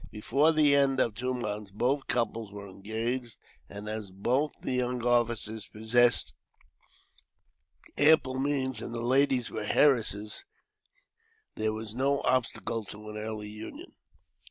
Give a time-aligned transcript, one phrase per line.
[0.09, 3.37] Before the end of two months, both couples were engaged;
[3.69, 6.33] and as both the young officers possessed
[7.99, 10.43] ample means, and the ladies were heiresses,
[11.53, 13.91] there was no obstacle to an early union.